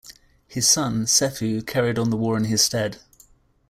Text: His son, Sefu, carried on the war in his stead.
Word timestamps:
His 0.47 0.67
son, 0.67 1.05
Sefu, 1.05 1.61
carried 1.61 1.99
on 1.99 2.09
the 2.09 2.17
war 2.17 2.35
in 2.35 2.45
his 2.45 2.63
stead. 2.63 2.97